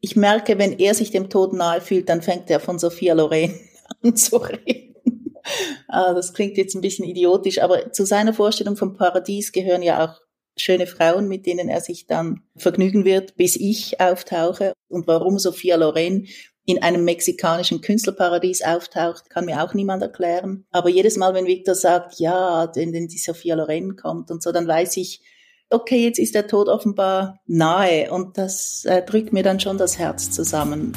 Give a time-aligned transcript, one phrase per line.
[0.00, 3.58] Ich merke, wenn er sich dem Tod nahe fühlt, dann fängt er von Sophia Loren
[4.02, 4.86] an zu reden.
[5.88, 10.04] Ah, das klingt jetzt ein bisschen idiotisch, aber zu seiner Vorstellung vom Paradies gehören ja
[10.04, 10.20] auch
[10.56, 14.74] schöne Frauen, mit denen er sich dann vergnügen wird, bis ich auftauche.
[14.88, 16.28] Und warum Sophia Loren
[16.66, 20.66] in einem mexikanischen Künstlerparadies auftaucht, kann mir auch niemand erklären.
[20.70, 24.68] Aber jedes Mal, wenn Victor sagt, ja, denn die Sophia Loren kommt und so, dann
[24.68, 25.22] weiß ich,
[25.70, 29.98] okay, jetzt ist der Tod offenbar nahe und das äh, drückt mir dann schon das
[29.98, 30.92] Herz zusammen.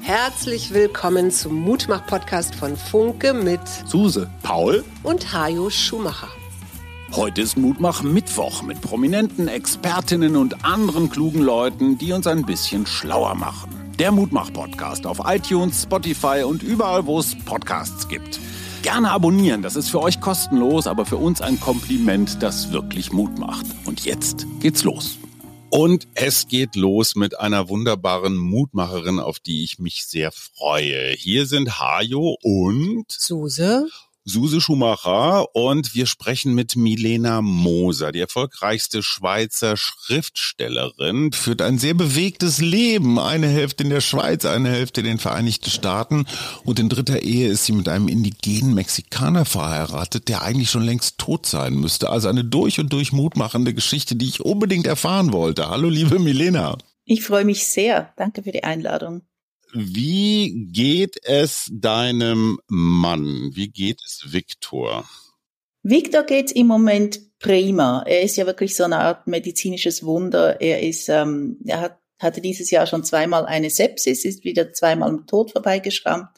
[0.00, 6.28] Herzlich willkommen zum Mutmach-Podcast von Funke mit Suse, Paul und Hajo Schumacher.
[7.12, 12.84] Heute ist Mutmach Mittwoch mit prominenten Expertinnen und anderen klugen Leuten, die uns ein bisschen
[12.84, 13.70] schlauer machen.
[14.00, 18.40] Der Mutmach-Podcast auf iTunes, Spotify und überall, wo es Podcasts gibt.
[18.84, 23.38] Gerne abonnieren, das ist für euch kostenlos, aber für uns ein Kompliment, das wirklich Mut
[23.38, 23.64] macht.
[23.86, 25.16] Und jetzt geht's los.
[25.70, 31.12] Und es geht los mit einer wunderbaren Mutmacherin, auf die ich mich sehr freue.
[31.12, 33.88] Hier sind Hajo und Suse
[34.26, 41.92] Suse Schumacher und wir sprechen mit Milena Moser, die erfolgreichste Schweizer Schriftstellerin, führt ein sehr
[41.92, 46.24] bewegtes Leben, eine Hälfte in der Schweiz, eine Hälfte in den Vereinigten Staaten
[46.64, 51.18] und in dritter Ehe ist sie mit einem indigenen Mexikaner verheiratet, der eigentlich schon längst
[51.18, 52.08] tot sein müsste.
[52.08, 55.68] Also eine durch und durch mutmachende Geschichte, die ich unbedingt erfahren wollte.
[55.68, 56.78] Hallo liebe Milena.
[57.04, 58.14] Ich freue mich sehr.
[58.16, 59.20] Danke für die Einladung.
[59.76, 63.50] Wie geht es deinem Mann?
[63.54, 65.04] Wie geht es Viktor?
[65.82, 68.04] Viktor geht im Moment prima.
[68.06, 70.60] Er ist ja wirklich so eine Art medizinisches Wunder.
[70.60, 75.10] Er ist, ähm, er hat, hatte dieses Jahr schon zweimal eine Sepsis, ist wieder zweimal
[75.10, 76.30] im Tod vorbeigeschrammt.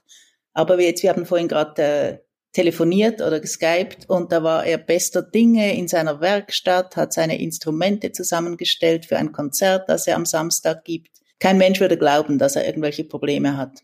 [0.55, 2.19] Aber wir jetzt, wir haben vorhin gerade äh,
[2.55, 8.13] telefoniert oder geskypt und da war er bester Dinge in seiner Werkstatt, hat seine Instrumente
[8.13, 12.67] zusammengestellt für ein Konzert, das er am Samstag gibt kein Mensch würde glauben, dass er
[12.67, 13.83] irgendwelche Probleme hat.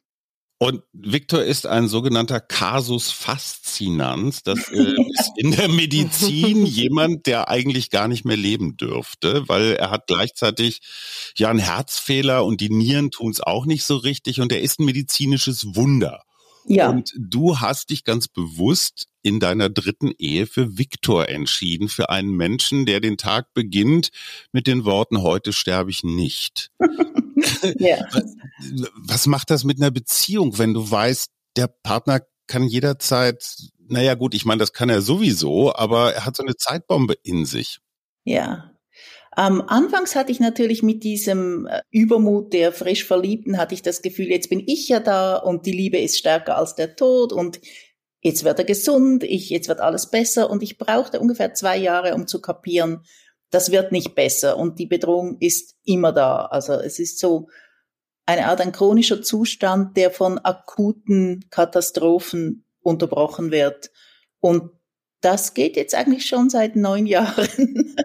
[0.63, 4.45] Und Victor ist ein sogenannter Casus fascinans.
[4.45, 9.73] Das äh, ist in der Medizin jemand, der eigentlich gar nicht mehr leben dürfte, weil
[9.73, 10.81] er hat gleichzeitig
[11.37, 14.79] ja einen Herzfehler und die Nieren tun es auch nicht so richtig und er ist
[14.79, 16.23] ein medizinisches Wunder.
[16.65, 16.91] Ja.
[16.91, 22.31] Und du hast dich ganz bewusst in deiner dritten Ehe für Viktor entschieden, für einen
[22.31, 24.11] Menschen, der den Tag beginnt
[24.53, 26.71] mit den Worten, heute sterbe ich nicht.
[27.79, 28.07] ja.
[28.97, 33.57] Was macht das mit einer Beziehung, wenn du weißt, der Partner kann jederzeit,
[33.89, 37.45] naja gut, ich meine, das kann er sowieso, aber er hat so eine Zeitbombe in
[37.45, 37.79] sich.
[38.25, 38.72] Ja,
[39.37, 44.03] ähm, anfangs hatte ich natürlich mit diesem äh, Übermut der frisch Verliebten, hatte ich das
[44.03, 47.61] Gefühl, jetzt bin ich ja da und die Liebe ist stärker als der Tod und
[48.21, 52.15] jetzt wird er gesund, ich, jetzt wird alles besser und ich brauchte ungefähr zwei Jahre,
[52.15, 53.05] um zu kapieren,
[53.51, 56.47] das wird nicht besser und die Bedrohung ist immer da.
[56.47, 57.49] Also es ist so
[58.27, 63.91] eine Art ein chronischer Zustand, der von akuten Katastrophen unterbrochen wird.
[64.41, 64.71] Und
[65.23, 67.47] das geht jetzt eigentlich schon seit neun Jahren.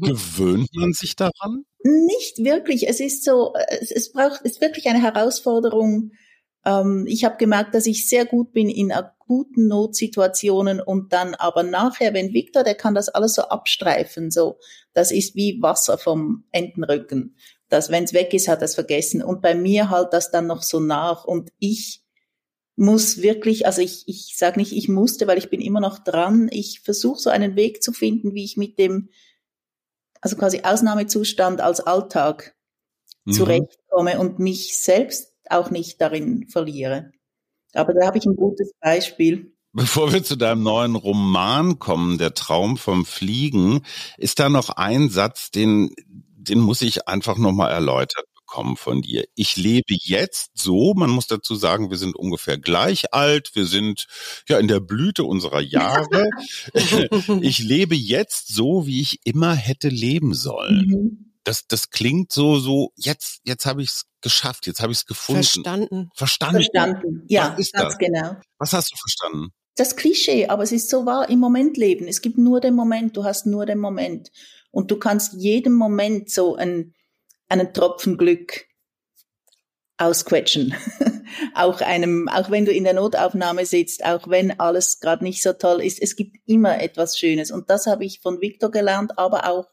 [0.00, 1.64] Gewöhnt man sich daran?
[1.82, 2.88] Nicht wirklich.
[2.88, 6.12] Es ist so, es, es braucht, es ist wirklich eine Herausforderung.
[6.64, 11.62] Ähm, ich habe gemerkt, dass ich sehr gut bin in akuten Notsituationen und dann aber
[11.62, 14.58] nachher, wenn Victor, der kann das alles so abstreifen, so,
[14.94, 17.36] das ist wie Wasser vom Entenrücken.
[17.68, 19.22] Dass, wenn es weg ist, hat er es vergessen.
[19.22, 22.03] Und bei mir halt das dann noch so nach und ich
[22.76, 26.48] muss wirklich, also ich, ich sage nicht, ich musste, weil ich bin immer noch dran.
[26.50, 29.10] Ich versuche so einen Weg zu finden, wie ich mit dem,
[30.20, 32.56] also quasi Ausnahmezustand als Alltag
[33.24, 33.32] mhm.
[33.32, 37.12] zurechtkomme und mich selbst auch nicht darin verliere.
[37.74, 39.52] Aber da habe ich ein gutes Beispiel.
[39.72, 43.82] Bevor wir zu deinem neuen Roman kommen, Der Traum vom Fliegen,
[44.16, 48.24] ist da noch ein Satz, den, den muss ich einfach nochmal erläutern
[48.54, 49.24] bekommen von dir.
[49.34, 54.06] Ich lebe jetzt so, man muss dazu sagen, wir sind ungefähr gleich alt, wir sind
[54.48, 56.30] ja in der Blüte unserer Jahre.
[57.40, 60.86] ich lebe jetzt so, wie ich immer hätte leben sollen.
[60.86, 61.32] Mhm.
[61.42, 65.06] Das, das klingt so, so, jetzt, jetzt habe ich es geschafft, jetzt habe ich es
[65.06, 65.42] gefunden.
[65.42, 66.10] Verstanden.
[66.14, 66.54] Verstanden.
[66.54, 67.98] Verstanden, ja, ganz das?
[67.98, 68.36] genau.
[68.58, 69.48] Was hast du verstanden?
[69.76, 72.06] Das Klischee, aber es ist so wahr, im Moment leben.
[72.06, 74.30] Es gibt nur den Moment, du hast nur den Moment.
[74.70, 76.94] Und du kannst jedem Moment so ein,
[77.60, 78.66] einen Tropfen Glück
[79.96, 80.74] ausquetschen.
[81.54, 85.52] auch einem, auch wenn du in der Notaufnahme sitzt, auch wenn alles gerade nicht so
[85.52, 87.50] toll ist, es gibt immer etwas Schönes.
[87.50, 89.68] Und das habe ich von Victor gelernt, aber auch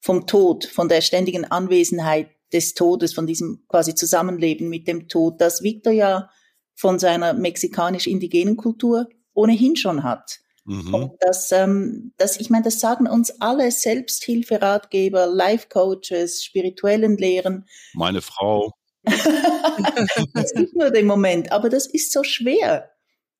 [0.00, 5.40] vom Tod, von der ständigen Anwesenheit des Todes, von diesem quasi Zusammenleben mit dem Tod,
[5.40, 6.30] das Victor ja
[6.74, 10.40] von seiner mexikanisch-indigenen Kultur ohnehin schon hat.
[10.64, 10.94] Mhm.
[10.94, 17.66] Und das, ähm, das, ich meine, das sagen uns alle Selbsthilferatgeber, Life-Coaches, spirituellen Lehren.
[17.92, 18.72] Meine Frau.
[19.04, 22.90] das ist nur der Moment, aber das ist so schwer.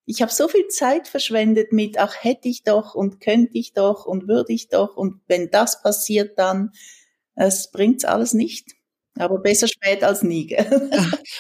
[0.07, 4.05] Ich habe so viel Zeit verschwendet mit, ach hätte ich doch und könnte ich doch
[4.05, 6.73] und würde ich doch und wenn das passiert, dann
[7.35, 8.73] es bringt's alles nicht.
[9.17, 10.57] Aber besser spät als nie.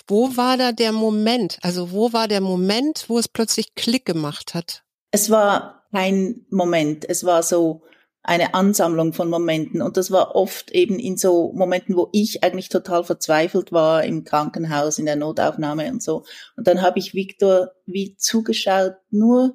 [0.07, 1.59] wo war da der Moment?
[1.61, 4.84] Also wo war der Moment, wo es plötzlich Klick gemacht hat?
[5.15, 7.09] Es war kein Moment.
[7.09, 7.83] Es war so
[8.25, 9.81] eine Ansammlung von Momenten.
[9.81, 14.25] Und das war oft eben in so Momenten, wo ich eigentlich total verzweifelt war im
[14.25, 16.25] Krankenhaus, in der Notaufnahme und so.
[16.57, 19.55] Und dann habe ich Viktor wie zugeschaut, nur,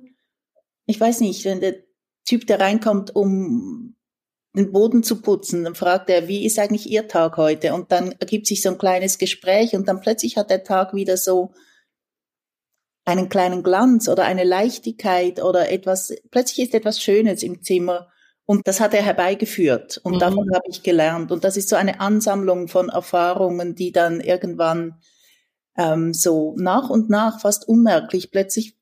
[0.85, 1.75] ich weiß nicht, wenn der
[2.23, 3.97] Typ, der reinkommt, um
[4.55, 7.73] den Boden zu putzen, dann fragt er, wie ist eigentlich Ihr Tag heute?
[7.73, 11.17] Und dann ergibt sich so ein kleines Gespräch und dann plötzlich hat der Tag wieder
[11.17, 11.51] so
[13.09, 18.09] einen kleinen Glanz oder eine Leichtigkeit oder etwas, plötzlich ist etwas Schönes im Zimmer
[18.45, 20.19] und das hat er herbeigeführt und mhm.
[20.19, 21.31] davon habe ich gelernt.
[21.31, 25.01] Und das ist so eine Ansammlung von Erfahrungen, die dann irgendwann
[25.77, 28.77] ähm, so nach und nach fast unmerklich plötzlich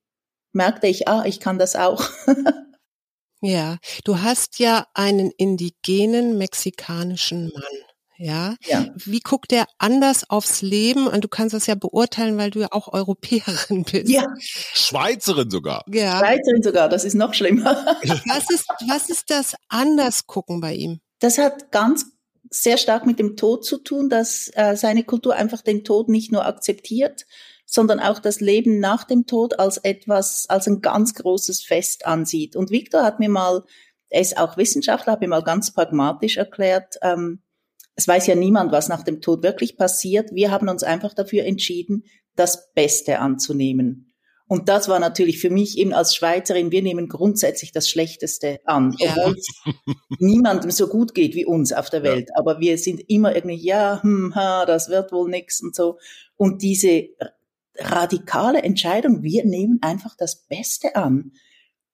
[0.51, 2.03] merkte ich, ah, ich kann das auch.
[3.41, 7.86] ja, du hast ja einen indigenen mexikanischen Mann.
[8.17, 8.55] Ja?
[8.65, 8.85] ja.
[8.95, 11.07] Wie guckt der anders aufs Leben?
[11.07, 14.09] Und du kannst das ja beurteilen, weil du ja auch Europäerin bist.
[14.09, 14.25] Ja.
[14.39, 15.83] Schweizerin sogar.
[15.87, 16.19] Ja.
[16.19, 17.85] Schweizerin sogar, das ist noch schlimmer.
[18.03, 20.99] Was ist, was ist das anders gucken bei ihm?
[21.19, 22.05] Das hat ganz
[22.49, 26.31] sehr stark mit dem Tod zu tun, dass äh, seine Kultur einfach den Tod nicht
[26.31, 27.25] nur akzeptiert,
[27.65, 32.55] sondern auch das Leben nach dem Tod als etwas, als ein ganz großes Fest ansieht.
[32.55, 33.63] Und Victor hat mir mal,
[34.09, 37.41] er ist auch Wissenschaftler, hat mir mal ganz pragmatisch erklärt, ähm,
[37.97, 40.29] es weiß ja niemand, was nach dem Tod wirklich passiert.
[40.31, 42.03] Wir haben uns einfach dafür entschieden,
[42.35, 44.13] das Beste anzunehmen.
[44.47, 48.95] Und das war natürlich für mich eben als Schweizerin, wir nehmen grundsätzlich das Schlechteste an,
[48.99, 49.09] ja.
[49.09, 49.47] obwohl es
[50.19, 52.29] niemandem so gut geht wie uns auf der Welt.
[52.29, 52.35] Ja.
[52.37, 55.97] Aber wir sind immer irgendwie, ja, hm, ha, das wird wohl nix und so.
[56.37, 57.09] Und diese
[57.77, 61.33] radikale Entscheidung, wir nehmen einfach das Beste an,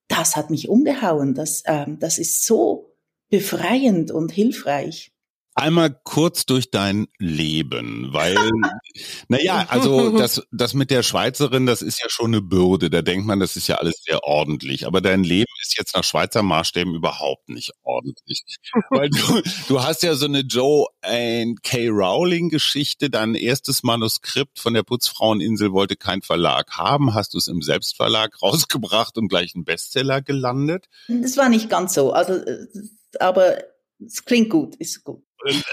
[0.09, 1.33] das hat mich umgehauen.
[1.33, 2.93] Das, ähm, das ist so
[3.29, 5.12] befreiend und hilfreich
[5.55, 8.35] einmal kurz durch dein Leben, weil,
[9.27, 12.89] naja, also das, das mit der Schweizerin, das ist ja schon eine Bürde.
[12.89, 14.85] Da denkt man, das ist ja alles sehr ordentlich.
[14.87, 18.43] Aber dein Leben ist jetzt nach Schweizer Maßstäben überhaupt nicht ordentlich.
[18.89, 21.89] weil du, du hast ja so eine Joe K.
[21.89, 23.09] Rowling Geschichte.
[23.09, 27.13] Dein erstes Manuskript von der Putzfraueninsel wollte kein Verlag haben.
[27.13, 30.87] Hast du es im Selbstverlag rausgebracht und gleich ein Bestseller gelandet?
[31.07, 32.11] Das war nicht ganz so.
[32.11, 32.67] Also, äh,
[33.19, 33.57] aber
[34.05, 35.22] es klingt gut, ist gut.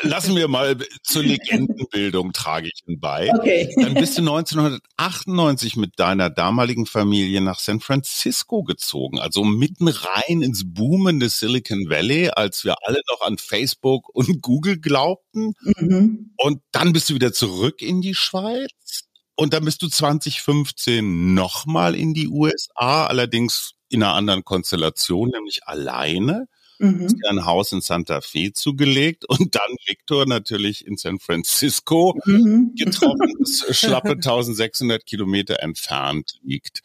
[0.02, 3.30] Lassen wir mal zur Legendenbildung Tragischen bei.
[3.32, 3.72] Okay.
[3.76, 10.42] Dann bist du 1998 mit deiner damaligen Familie nach San Francisco gezogen, also mitten rein
[10.42, 15.54] ins boomende Silicon Valley, als wir alle noch an Facebook und Google glaubten.
[15.62, 16.32] Mhm.
[16.36, 19.04] Und dann bist du wieder zurück in die Schweiz.
[19.36, 25.66] Und dann bist du 2015 nochmal in die USA, allerdings in einer anderen Konstellation, nämlich
[25.66, 26.46] alleine
[26.80, 27.08] mhm.
[27.08, 32.74] dir ein Haus in Santa Fe zugelegt und dann Victor natürlich in San Francisco mhm.
[32.76, 36.80] getroffen, das schlappe 1600 Kilometer entfernt liegt.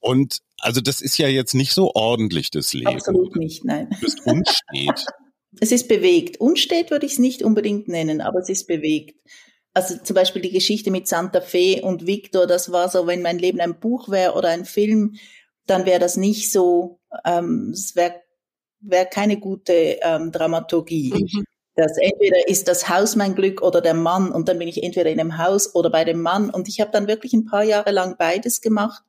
[0.00, 2.88] Und also das ist ja jetzt nicht so ordentlich, das Leben.
[2.88, 3.88] Absolut nicht, nein.
[3.90, 5.06] Du bist unstet.
[5.60, 6.40] es ist bewegt.
[6.40, 9.18] Unstet würde ich es nicht unbedingt nennen, aber es ist bewegt.
[9.74, 13.38] Also zum Beispiel die Geschichte mit Santa Fe und Victor, das war so, wenn mein
[13.38, 15.16] Leben ein Buch wäre oder ein Film,
[15.66, 18.14] dann wäre das nicht so, ähm, es wäre
[18.88, 21.12] wäre keine gute ähm, Dramaturgie.
[21.14, 21.44] Mhm.
[21.76, 25.10] Das entweder ist das Haus mein Glück oder der Mann und dann bin ich entweder
[25.10, 27.90] in einem Haus oder bei dem Mann und ich habe dann wirklich ein paar Jahre
[27.90, 29.02] lang beides gemacht,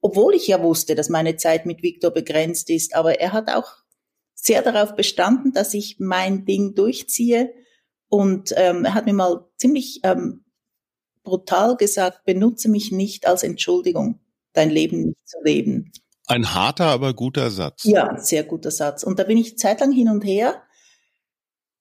[0.00, 3.70] obwohl ich ja wusste, dass meine Zeit mit Victor begrenzt ist, aber er hat auch
[4.34, 7.52] sehr darauf bestanden, dass ich mein Ding durchziehe
[8.08, 10.44] und ähm, er hat mir mal ziemlich ähm,
[11.24, 14.18] brutal gesagt, benutze mich nicht als Entschuldigung,
[14.54, 15.92] dein Leben nicht zu leben.
[16.26, 17.84] Ein harter, aber guter Satz.
[17.84, 19.02] Ja, sehr guter Satz.
[19.02, 20.62] Und da bin ich zeitlang hin und her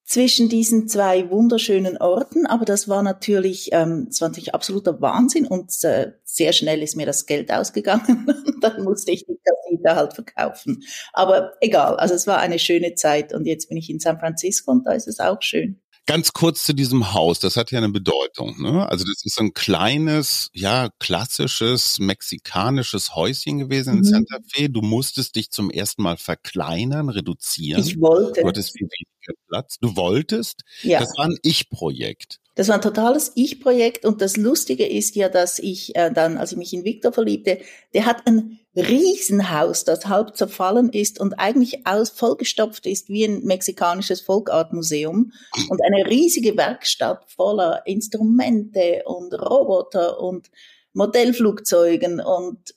[0.06, 5.48] zwischen diesen zwei wunderschönen Orten, aber das war natürlich, ähm, das war natürlich absoluter Wahnsinn
[5.48, 8.28] und äh, sehr schnell ist mir das Geld ausgegangen
[8.64, 10.84] dann musste ich die Kassette halt verkaufen.
[11.12, 14.72] Aber egal, also es war eine schöne Zeit und jetzt bin ich in San Francisco
[14.72, 15.82] und da ist es auch schön.
[16.06, 18.62] Ganz kurz zu diesem Haus, das hat ja eine Bedeutung.
[18.62, 18.90] Ne?
[18.90, 24.04] Also das ist ein kleines, ja, klassisches mexikanisches Häuschen gewesen in mhm.
[24.04, 24.70] Santa Fe.
[24.70, 27.82] Du musstest dich zum ersten Mal verkleinern, reduzieren.
[27.82, 28.42] Ich wollte.
[28.42, 29.78] Du hattest viel weniger Platz.
[29.80, 30.64] Du wolltest.
[30.82, 31.00] Ja.
[31.00, 32.40] Das war ein Ich-Projekt.
[32.56, 36.52] Das war ein totales Ich-Projekt und das Lustige ist ja, dass ich äh, dann, als
[36.52, 37.60] ich mich in Victor verliebte,
[37.96, 43.44] der hat ein Riesenhaus, das halb zerfallen ist und eigentlich aus vollgestopft ist wie ein
[43.44, 45.32] mexikanisches Folkartmuseum
[45.70, 50.50] und eine riesige Werkstatt voller Instrumente und Roboter und
[50.94, 52.76] Modellflugzeugen und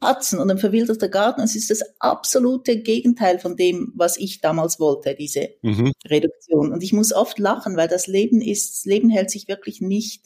[0.00, 1.40] Katzen und ein verwilderter Garten.
[1.40, 5.92] Es ist das absolute Gegenteil von dem, was ich damals wollte, diese mhm.
[6.06, 6.72] Reduktion.
[6.72, 10.22] Und ich muss oft lachen, weil das Leben ist, das Leben hält sich wirklich nicht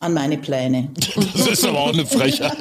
[0.00, 0.92] an meine Pläne.
[1.34, 2.58] Das ist aber auch eine Frechheit.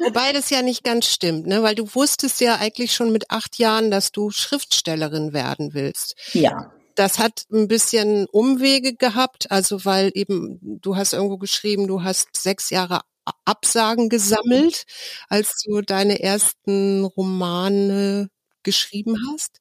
[0.00, 1.62] Wobei das ja nicht ganz stimmt, ne?
[1.62, 6.16] weil du wusstest ja eigentlich schon mit acht Jahren, dass du Schriftstellerin werden willst.
[6.32, 6.72] Ja.
[6.94, 12.28] Das hat ein bisschen Umwege gehabt, also weil eben, du hast irgendwo geschrieben, du hast
[12.36, 13.00] sechs Jahre
[13.44, 14.84] Absagen gesammelt,
[15.28, 18.28] als du deine ersten Romane
[18.62, 19.60] geschrieben hast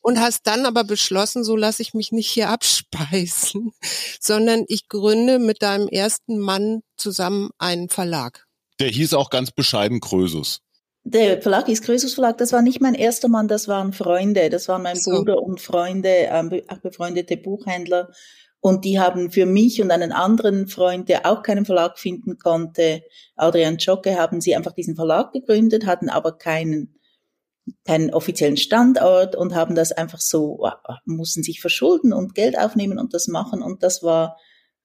[0.00, 3.72] und hast dann aber beschlossen, so lasse ich mich nicht hier abspeisen,
[4.20, 8.46] sondern ich gründe mit deinem ersten Mann zusammen einen Verlag.
[8.80, 10.60] Der hieß auch ganz bescheiden Krösus.
[11.06, 12.38] Der Verlag ist Krösus Verlag.
[12.38, 14.48] Das war nicht mein erster Mann, das waren Freunde.
[14.48, 15.10] Das waren mein so.
[15.10, 16.50] Bruder und Freunde, ähm,
[16.82, 18.10] befreundete Buchhändler.
[18.60, 23.02] Und die haben für mich und einen anderen Freund, der auch keinen Verlag finden konnte,
[23.36, 26.98] Adrian Schocke, haben sie einfach diesen Verlag gegründet, hatten aber keinen,
[27.84, 30.66] keinen offiziellen Standort und haben das einfach so,
[31.04, 33.62] mussten sich verschulden und Geld aufnehmen und das machen.
[33.62, 34.38] Und das war,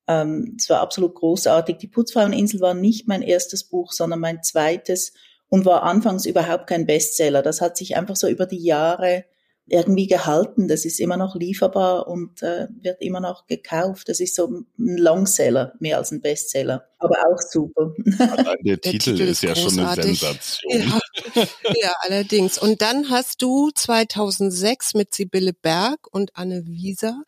[0.07, 1.77] ähm, das war absolut großartig.
[1.77, 5.13] Die Putzfraueninsel war nicht mein erstes Buch, sondern mein zweites
[5.49, 7.41] und war anfangs überhaupt kein Bestseller.
[7.41, 9.25] Das hat sich einfach so über die Jahre
[9.71, 10.67] irgendwie gehalten.
[10.67, 14.09] Das ist immer noch lieferbar und äh, wird immer noch gekauft.
[14.09, 17.93] Das ist so ein Longseller, mehr als ein Bestseller, aber auch super.
[18.19, 20.19] Allein der, der Titel, Titel, ist ja großartig.
[20.19, 20.99] schon eine Sensation.
[21.35, 21.43] Ja.
[21.81, 22.57] ja, allerdings.
[22.57, 27.23] Und dann hast du 2006 mit Sibylle Berg und Anne Wieser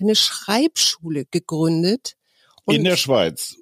[0.00, 2.14] eine Schreibschule gegründet.
[2.66, 3.56] In der Schweiz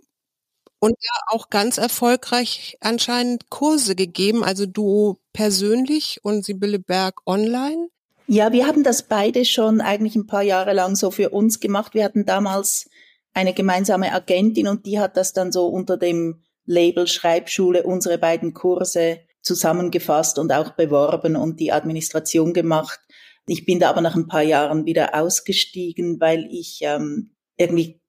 [0.80, 7.88] und ja auch ganz erfolgreich anscheinend Kurse gegeben, also du persönlich und Sibylle Berg online.
[8.26, 11.94] Ja, wir haben das beide schon eigentlich ein paar Jahre lang so für uns gemacht.
[11.94, 12.88] Wir hatten damals
[13.34, 18.54] eine gemeinsame Agentin und die hat das dann so unter dem Label Schreibschule unsere beiden
[18.54, 23.00] Kurse zusammengefasst und auch beworben und die Administration gemacht.
[23.46, 27.99] Ich bin da aber nach ein paar Jahren wieder ausgestiegen, weil ich ähm, irgendwie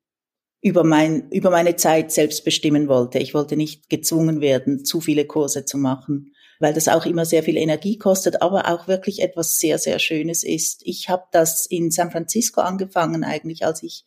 [0.62, 3.20] über mein über meine Zeit selbst bestimmen wollte.
[3.20, 7.41] Ich wollte nicht gezwungen werden, zu viele Kurse zu machen weil das auch immer sehr
[7.41, 10.82] viel Energie kostet, aber auch wirklich etwas sehr, sehr Schönes ist.
[10.86, 14.06] Ich habe das in San Francisco angefangen eigentlich, als ich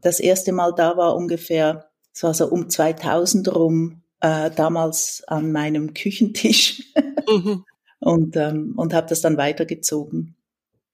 [0.00, 5.50] das erste Mal da war, ungefähr, es war so um 2000 rum, äh, damals an
[5.50, 6.84] meinem Küchentisch
[7.28, 7.64] mhm.
[7.98, 10.36] und, ähm, und habe das dann weitergezogen.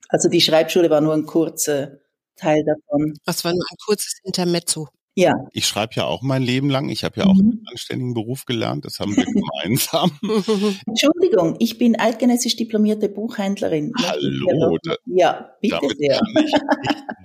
[0.08, 1.98] Also die Schreibschule war nur ein kurzer
[2.36, 3.14] Teil davon.
[3.24, 4.88] Das war nur ein kurzes Intermezzo.
[5.18, 5.32] Ja.
[5.52, 6.90] Ich schreibe ja auch mein Leben lang.
[6.90, 7.40] Ich habe ja auch mhm.
[7.40, 8.84] einen anständigen Beruf gelernt.
[8.84, 10.10] Das haben wir gemeinsam.
[10.86, 13.92] Entschuldigung, ich bin eidgenössisch diplomierte Buchhändlerin.
[13.98, 14.76] Hallo.
[15.06, 16.18] ja, bitte damit sehr.
[16.18, 16.52] Kann ich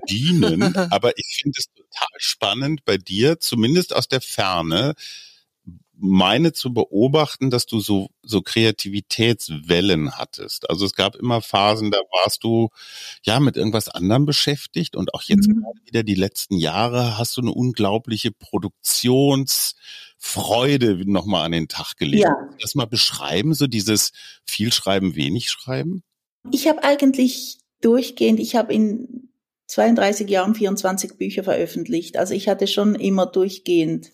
[0.09, 0.75] dienen.
[0.91, 4.93] Aber ich finde es total spannend bei dir, zumindest aus der Ferne,
[6.01, 10.69] meine zu beobachten, dass du so, so Kreativitätswellen hattest.
[10.69, 12.67] Also es gab immer Phasen, da warst du
[13.23, 15.63] ja mit irgendwas anderem beschäftigt und auch jetzt mhm.
[15.85, 22.23] wieder die letzten Jahre hast du eine unglaubliche Produktionsfreude nochmal an den Tag gelegt.
[22.23, 22.49] Ja.
[22.59, 24.11] Das mal beschreiben, so dieses
[24.43, 26.01] viel schreiben, wenig schreiben?
[26.51, 29.29] Ich habe eigentlich durchgehend, ich habe in
[29.67, 32.17] 32 Jahren 24 Bücher veröffentlicht.
[32.17, 34.11] Also ich hatte schon immer durchgehend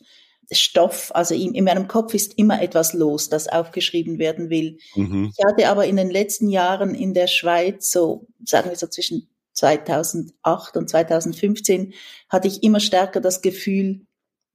[0.51, 4.77] Stoff, also in, in, meinem Kopf ist immer etwas los, das aufgeschrieben werden will.
[4.95, 5.33] Mhm.
[5.37, 9.27] Ich hatte aber in den letzten Jahren in der Schweiz, so sagen wir so zwischen
[9.53, 11.93] 2008 und 2015,
[12.29, 14.05] hatte ich immer stärker das Gefühl,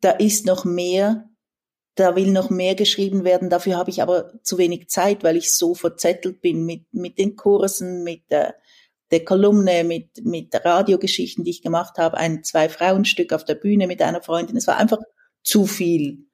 [0.01, 1.29] da ist noch mehr,
[1.95, 3.51] da will noch mehr geschrieben werden.
[3.51, 7.37] Dafür habe ich aber zu wenig Zeit, weil ich so verzettelt bin mit, mit den
[7.37, 8.55] Kursen, mit der,
[9.11, 14.01] der Kolumne, mit, mit Radiogeschichten, die ich gemacht habe, ein Zwei-Frauen-Stück auf der Bühne mit
[14.01, 14.57] einer Freundin.
[14.57, 14.99] Es war einfach
[15.43, 16.27] zu viel.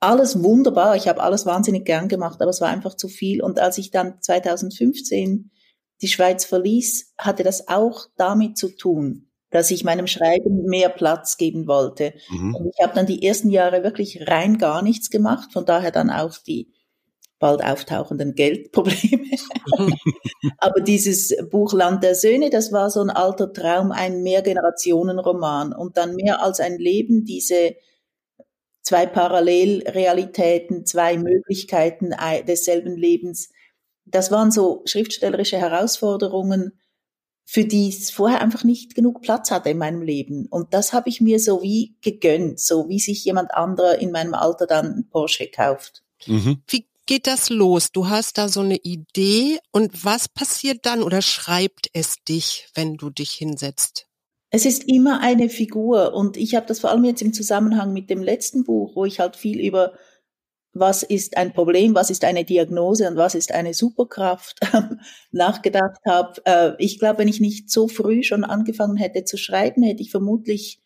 [0.00, 3.42] Alles wunderbar, ich habe alles wahnsinnig gern gemacht, aber es war einfach zu viel.
[3.42, 5.50] Und als ich dann 2015
[6.00, 11.36] die Schweiz verließ, hatte das auch damit zu tun, dass ich meinem Schreiben mehr Platz
[11.36, 12.14] geben wollte.
[12.30, 12.54] Mhm.
[12.54, 16.10] Und ich habe dann die ersten Jahre wirklich rein gar nichts gemacht, von daher dann
[16.10, 16.72] auch die
[17.38, 19.30] bald auftauchenden Geldprobleme.
[20.58, 25.96] Aber dieses Buch Land der Söhne, das war so ein alter Traum, ein Mehrgenerationenroman und
[25.96, 27.74] dann mehr als ein Leben, diese
[28.82, 32.14] zwei Parallelrealitäten, zwei Möglichkeiten
[32.46, 33.50] desselben Lebens.
[34.04, 36.78] Das waren so schriftstellerische Herausforderungen,
[37.44, 40.46] für die es vorher einfach nicht genug Platz hatte in meinem Leben.
[40.50, 44.34] Und das habe ich mir so wie gegönnt, so wie sich jemand anderer in meinem
[44.34, 46.02] Alter dann einen Porsche kauft.
[46.26, 46.62] Mhm.
[46.66, 47.90] Wie geht das los?
[47.90, 52.96] Du hast da so eine Idee und was passiert dann oder schreibt es dich, wenn
[52.98, 54.07] du dich hinsetzt?
[54.50, 58.08] Es ist immer eine Figur und ich habe das vor allem jetzt im Zusammenhang mit
[58.08, 59.92] dem letzten Buch, wo ich halt viel über
[60.72, 64.60] was ist ein Problem, was ist eine Diagnose und was ist eine Superkraft
[65.32, 66.40] nachgedacht habe.
[66.44, 70.10] Äh, ich glaube, wenn ich nicht so früh schon angefangen hätte zu schreiben, hätte ich
[70.10, 70.80] vermutlich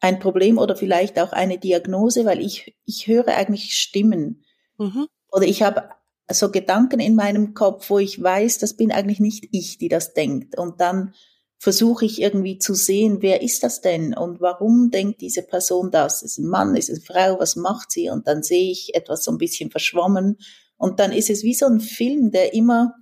[0.00, 4.44] ein Problem oder vielleicht auch eine Diagnose, weil ich, ich höre eigentlich Stimmen.
[4.78, 5.06] Mhm.
[5.30, 5.88] Oder ich habe
[6.30, 10.12] so Gedanken in meinem Kopf, wo ich weiß, das bin eigentlich nicht ich, die das
[10.12, 10.58] denkt.
[10.58, 11.14] Und dann
[11.64, 16.20] versuche ich irgendwie zu sehen, wer ist das denn und warum denkt diese Person das?
[16.20, 18.10] Ist ein Mann, ist eine Frau, was macht sie?
[18.10, 20.36] Und dann sehe ich etwas so ein bisschen verschwommen
[20.76, 22.92] und dann ist es wie so ein Film, der immer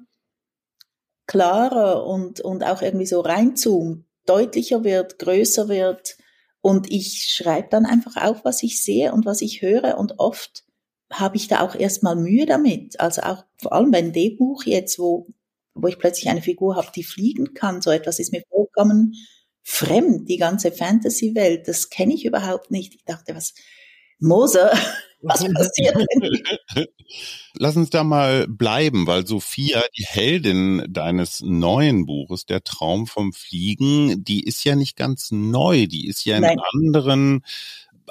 [1.26, 6.16] klarer und, und auch irgendwie so reinzoomt, deutlicher wird, größer wird
[6.60, 10.62] und ich schreibe dann einfach auf, was ich sehe und was ich höre und oft
[11.10, 13.00] habe ich da auch erstmal Mühe damit.
[13.00, 15.26] Also auch vor allem beim D-Buch jetzt, wo
[15.74, 17.82] wo ich plötzlich eine Figur habe, die fliegen kann.
[17.82, 19.14] So etwas ist mir vollkommen
[19.62, 21.68] fremd, die ganze Fantasy-Welt.
[21.68, 22.94] Das kenne ich überhaupt nicht.
[22.94, 23.54] Ich dachte, was,
[24.18, 24.72] Moser,
[25.22, 26.86] was passiert denn?
[27.54, 33.32] Lass uns da mal bleiben, weil Sophia, die Heldin deines neuen Buches, Der Traum vom
[33.32, 36.58] Fliegen, die ist ja nicht ganz neu, die ist ja in Nein.
[36.72, 37.44] anderen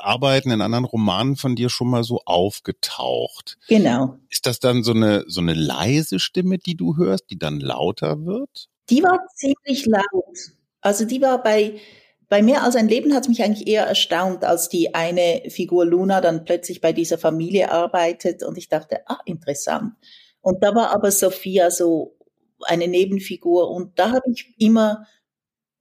[0.04, 3.58] Arbeiten, in anderen Romanen von dir schon mal so aufgetaucht.
[3.68, 4.18] Genau.
[4.30, 8.26] Ist das dann so eine, so eine leise Stimme, die du hörst, die dann lauter
[8.26, 8.70] wird?
[8.90, 10.38] Die war ziemlich laut.
[10.82, 11.80] Also die war bei,
[12.28, 15.86] bei mehr als ein Leben hat es mich eigentlich eher erstaunt, als die eine Figur
[15.86, 19.94] Luna dann plötzlich bei dieser Familie arbeitet und ich dachte, ah, interessant.
[20.42, 22.18] Und da war aber Sophia so
[22.64, 25.06] eine Nebenfigur und da habe ich immer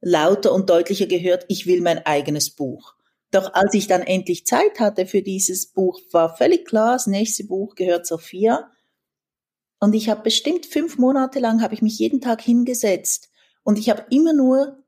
[0.01, 2.95] lauter und deutlicher gehört, ich will mein eigenes Buch.
[3.31, 7.45] Doch als ich dann endlich Zeit hatte für dieses Buch, war völlig klar, das nächste
[7.45, 8.71] Buch gehört Sophia.
[9.79, 13.31] Und ich habe bestimmt fünf Monate lang, habe ich mich jeden Tag hingesetzt
[13.63, 14.85] und ich habe immer nur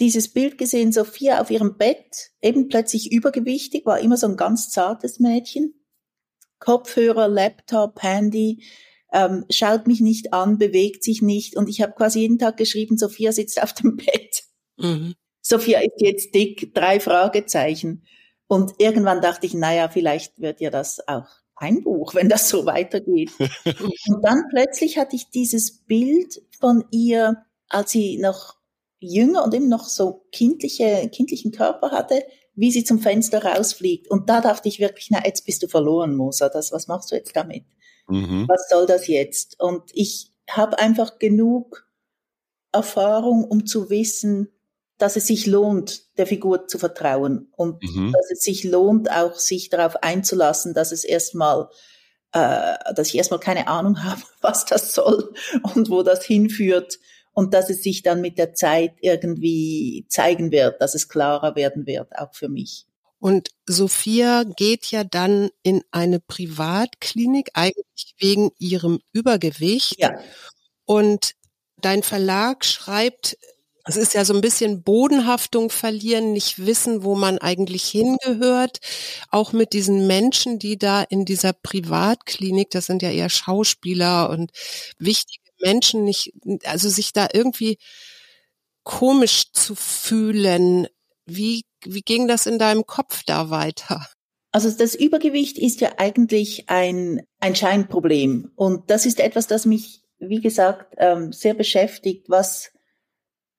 [0.00, 4.70] dieses Bild gesehen, Sophia auf ihrem Bett, eben plötzlich übergewichtig, war immer so ein ganz
[4.70, 5.74] zartes Mädchen.
[6.58, 8.64] Kopfhörer, Laptop, Handy,
[9.12, 11.56] ähm, schaut mich nicht an, bewegt sich nicht.
[11.56, 14.44] Und ich habe quasi jeden Tag geschrieben, Sophia sitzt auf dem Bett.
[14.76, 15.14] Mhm.
[15.42, 18.04] Sophia ist jetzt dick, drei Fragezeichen.
[18.46, 22.66] Und irgendwann dachte ich, naja, vielleicht wird ja das auch ein Buch, wenn das so
[22.66, 23.30] weitergeht.
[23.38, 28.56] und dann plötzlich hatte ich dieses Bild von ihr, als sie noch
[28.98, 32.24] jünger und eben noch so kindliche, kindlichen Körper hatte,
[32.54, 34.10] wie sie zum Fenster rausfliegt.
[34.10, 36.50] Und da dachte ich wirklich, na, jetzt bist du verloren, Moser.
[36.50, 37.64] Das, was machst du jetzt damit?
[38.08, 38.46] Mhm.
[38.48, 39.60] Was soll das jetzt?
[39.60, 41.88] Und ich habe einfach genug
[42.72, 44.48] Erfahrung, um zu wissen,
[45.00, 48.12] dass es sich lohnt, der Figur zu vertrauen und mhm.
[48.12, 51.68] dass es sich lohnt, auch sich darauf einzulassen, dass es erstmal,
[52.32, 55.32] äh, dass ich erstmal keine Ahnung habe, was das soll
[55.74, 56.98] und wo das hinführt
[57.32, 61.86] und dass es sich dann mit der Zeit irgendwie zeigen wird, dass es klarer werden
[61.86, 62.86] wird, auch für mich.
[63.18, 69.98] Und Sophia geht ja dann in eine Privatklinik, eigentlich wegen ihrem Übergewicht.
[69.98, 70.18] Ja.
[70.84, 71.34] Und
[71.76, 73.36] dein Verlag schreibt
[73.90, 78.78] es ist ja so ein bisschen Bodenhaftung verlieren, nicht wissen, wo man eigentlich hingehört.
[79.30, 84.52] Auch mit diesen Menschen, die da in dieser Privatklinik, das sind ja eher Schauspieler und
[84.98, 86.32] wichtige Menschen, nicht,
[86.64, 87.78] also sich da irgendwie
[88.84, 90.86] komisch zu fühlen.
[91.26, 94.06] Wie, wie ging das in deinem Kopf da weiter?
[94.52, 98.52] Also das Übergewicht ist ja eigentlich ein, ein Scheinproblem.
[98.54, 102.28] Und das ist etwas, das mich, wie gesagt, ähm, sehr beschäftigt.
[102.28, 102.72] Was,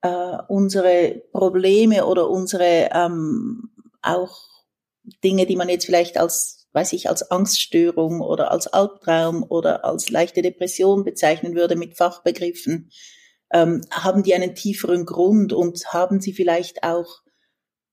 [0.01, 4.37] äh, unsere Probleme oder unsere ähm, auch
[5.23, 10.09] Dinge, die man jetzt vielleicht als, weiß ich, als Angststörung oder als Albtraum oder als
[10.09, 12.91] leichte Depression bezeichnen würde mit Fachbegriffen,
[13.51, 17.21] ähm, haben die einen tieferen Grund und haben sie vielleicht auch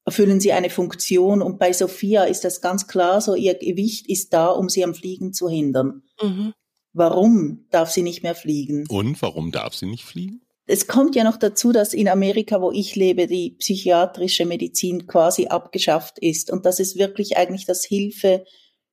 [0.09, 1.43] erfüllen sie eine Funktion.
[1.43, 4.95] Und bei Sophia ist das ganz klar so, ihr Gewicht ist da, um sie am
[4.95, 6.03] Fliegen zu hindern.
[6.23, 6.55] Mhm.
[6.95, 8.87] Warum darf sie nicht mehr fliegen?
[8.89, 10.41] Und warum darf sie nicht fliegen?
[10.71, 15.47] Es kommt ja noch dazu, dass in Amerika, wo ich lebe, die psychiatrische Medizin quasi
[15.47, 18.45] abgeschafft ist und dass es wirklich eigentlich das Hilfe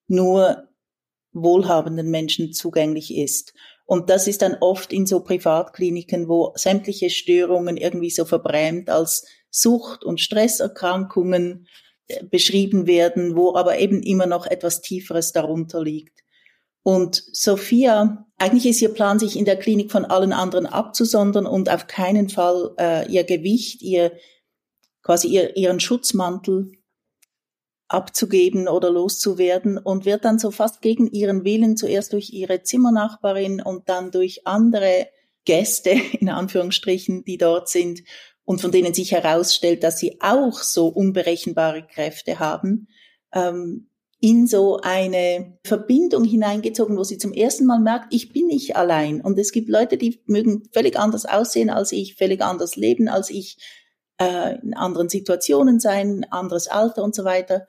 [0.07, 0.69] nur
[1.33, 3.53] wohlhabenden Menschen zugänglich ist.
[3.85, 9.27] Und das ist dann oft in so Privatkliniken, wo sämtliche Störungen irgendwie so verbrämt als
[9.49, 11.67] Sucht- und Stresserkrankungen
[12.07, 16.24] äh, beschrieben werden, wo aber eben immer noch etwas Tieferes darunter liegt.
[16.87, 21.67] Und Sophia, eigentlich ist ihr Plan, sich in der Klinik von allen anderen abzusondern und
[21.67, 24.11] auf keinen Fall äh, ihr Gewicht, ihr
[25.01, 26.73] quasi ihr, ihren Schutzmantel
[27.87, 33.63] abzugeben oder loszuwerden und wird dann so fast gegen ihren Willen zuerst durch ihre Zimmernachbarin
[33.63, 35.07] und dann durch andere
[35.43, 38.03] Gäste, in Anführungsstrichen, die dort sind
[38.43, 42.89] und von denen sich herausstellt, dass sie auch so unberechenbare Kräfte haben,
[43.33, 43.89] ähm,
[44.25, 49.21] in so eine Verbindung hineingezogen, wo sie zum ersten Mal merkt, ich bin nicht allein.
[49.21, 53.29] Und es gibt Leute, die mögen völlig anders aussehen als ich, völlig anders leben als
[53.29, 53.57] ich,
[54.19, 57.67] äh, in anderen Situationen sein, anderes Alter und so weiter.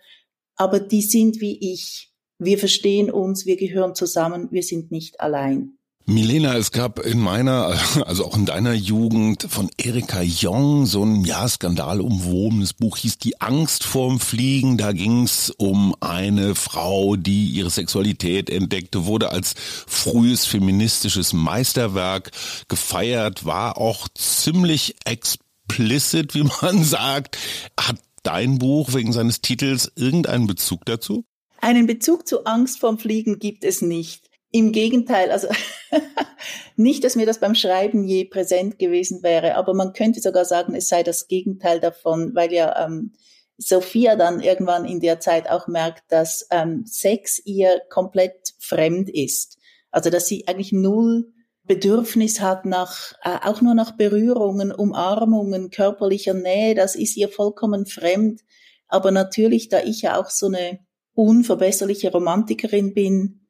[0.57, 2.15] Aber die sind wie ich.
[2.39, 5.76] Wir verstehen uns, wir gehören zusammen, wir sind nicht allein.
[6.09, 11.25] Milena, es gab in meiner, also auch in deiner Jugend von Erika Jong so ein
[11.25, 14.79] ja skandalumwobenes Buch hieß Die Angst vorm Fliegen.
[14.79, 22.31] Da ging es um eine Frau, die ihre Sexualität entdeckte, wurde als frühes feministisches Meisterwerk
[22.69, 27.37] gefeiert, war auch ziemlich explicit, wie man sagt.
[27.81, 31.25] Hat dein Buch wegen seines Titels irgendeinen Bezug dazu?
[31.61, 34.26] Einen Bezug zu Angst vorm Fliegen gibt es nicht.
[34.57, 35.49] Im Gegenteil, also
[36.77, 40.75] nicht, dass mir das beim Schreiben je präsent gewesen wäre, aber man könnte sogar sagen,
[40.75, 43.13] es sei das Gegenteil davon, weil ja ähm,
[43.59, 49.59] Sophia dann irgendwann in der Zeit auch merkt, dass ähm, Sex ihr komplett fremd ist.
[49.91, 56.33] Also dass sie eigentlich null Bedürfnis hat nach äh, auch nur nach Berührungen, Umarmungen, körperlicher
[56.33, 58.41] Nähe, das ist ihr vollkommen fremd.
[58.89, 60.79] Aber natürlich, da ich ja auch so eine
[61.13, 63.46] unverbesserliche Romantikerin bin,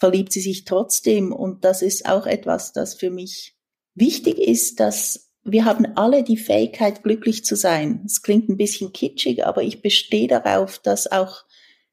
[0.00, 1.32] verliebt sie sich trotzdem.
[1.32, 3.54] Und das ist auch etwas, das für mich
[3.94, 8.02] wichtig ist, dass wir haben alle die Fähigkeit, glücklich zu sein.
[8.04, 11.44] Es klingt ein bisschen kitschig, aber ich bestehe darauf, dass auch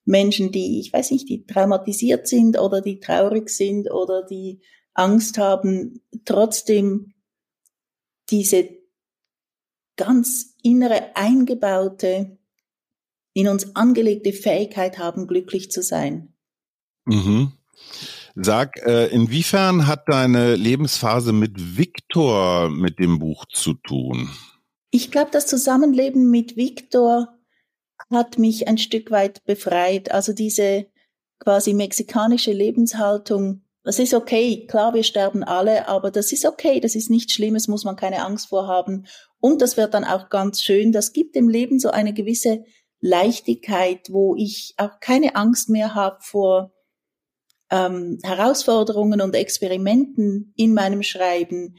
[0.03, 4.61] Menschen, die, ich weiß nicht, die traumatisiert sind oder die traurig sind oder die
[4.93, 7.13] Angst haben, trotzdem
[8.29, 8.69] diese
[9.95, 12.37] ganz innere eingebaute,
[13.33, 16.33] in uns angelegte Fähigkeit haben, glücklich zu sein.
[17.05, 17.53] Mhm.
[18.35, 24.29] Sag, äh, inwiefern hat deine Lebensphase mit Viktor mit dem Buch zu tun?
[24.91, 27.29] Ich glaube, das Zusammenleben mit Viktor
[28.11, 30.11] hat mich ein Stück weit befreit.
[30.11, 30.85] Also diese
[31.39, 34.67] quasi mexikanische Lebenshaltung, das ist okay.
[34.67, 36.79] Klar, wir sterben alle, aber das ist okay.
[36.79, 39.07] Das ist nichts Schlimmes, muss man keine Angst vorhaben.
[39.39, 40.91] Und das wird dann auch ganz schön.
[40.91, 42.65] Das gibt dem Leben so eine gewisse
[42.99, 46.71] Leichtigkeit, wo ich auch keine Angst mehr habe vor
[47.69, 51.75] ähm, Herausforderungen und Experimenten in meinem Schreiben.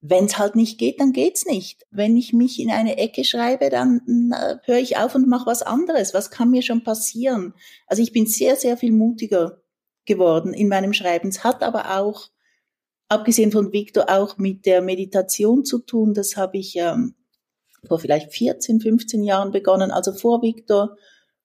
[0.00, 1.84] Wenn es halt nicht geht, dann geht's nicht.
[1.90, 5.62] Wenn ich mich in eine Ecke schreibe, dann äh, höre ich auf und mache was
[5.62, 6.14] anderes.
[6.14, 7.54] Was kann mir schon passieren?
[7.86, 9.60] Also ich bin sehr, sehr viel mutiger
[10.04, 11.28] geworden in meinem Schreiben.
[11.28, 12.28] Es hat aber auch,
[13.08, 16.14] abgesehen von Victor, auch mit der Meditation zu tun.
[16.14, 17.14] Das habe ich ähm,
[17.86, 20.96] vor vielleicht 14, 15 Jahren begonnen, also vor Victor.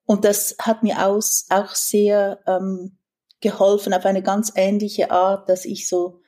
[0.06, 2.98] Und das hat mir aus, auch sehr ähm,
[3.44, 6.22] geholfen auf eine ganz ähnliche Art, dass ich so,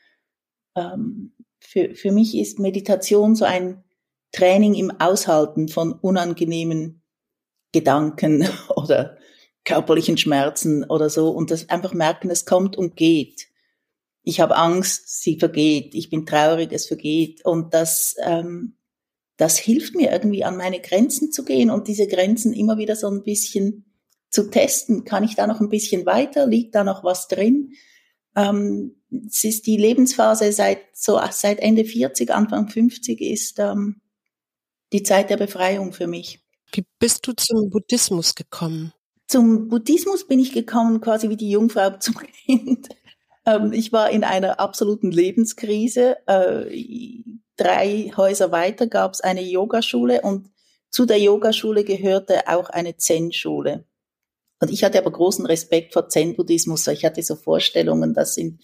[0.75, 3.83] ähm, für, für mich ist Meditation so ein
[4.31, 7.01] Training im Aushalten von unangenehmen
[7.71, 9.17] Gedanken oder
[9.63, 13.47] körperlichen Schmerzen oder so und das einfach merken, es kommt und geht.
[14.21, 15.95] Ich habe Angst, sie vergeht.
[15.95, 17.45] Ich bin traurig, es vergeht.
[17.45, 18.77] Und das, ähm,
[19.37, 23.07] das hilft mir irgendwie an meine Grenzen zu gehen und diese Grenzen immer wieder so
[23.07, 23.94] ein bisschen
[24.35, 27.71] zu testen, kann ich da noch ein bisschen weiter, liegt da noch was drin?
[28.35, 34.01] Ähm, es ist die Lebensphase seit so seit Ende 40, Anfang 50 ist ähm,
[34.91, 36.41] die Zeit der Befreiung für mich.
[36.73, 38.91] Wie bist du zum Buddhismus gekommen?
[39.27, 42.89] Zum Buddhismus bin ich gekommen quasi wie die Jungfrau zum Kind.
[43.45, 46.17] Ähm, ich war in einer absoluten Lebenskrise.
[46.27, 47.23] Äh,
[47.55, 50.49] drei Häuser weiter gab es eine Yogaschule und
[50.89, 53.85] zu der Yogaschule gehörte auch eine Zen-Schule.
[54.65, 56.87] Und ich hatte aber großen Respekt vor Zen-Buddhismus.
[56.87, 58.63] Ich hatte so Vorstellungen, das sind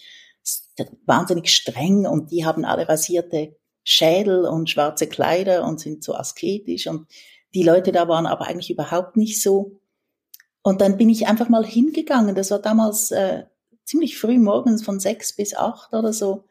[1.06, 6.88] wahnsinnig streng und die haben alle rasierte Schädel und schwarze Kleider und sind so asketisch
[6.88, 7.06] und
[7.54, 9.80] die Leute da waren aber eigentlich überhaupt nicht so.
[10.64, 12.34] Und dann bin ich einfach mal hingegangen.
[12.34, 13.44] Das war damals äh,
[13.86, 16.46] ziemlich früh morgens von sechs bis acht oder so.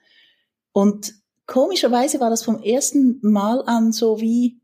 [0.70, 1.12] Und
[1.46, 4.60] komischerweise war das vom ersten Mal an so wie,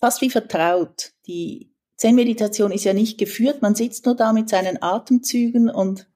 [0.00, 1.12] fast wie vertraut.
[1.28, 6.08] Die, Zen-Meditation ist ja nicht geführt, man sitzt nur da mit seinen Atemzügen und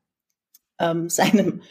[0.78, 1.62] ähm, seinem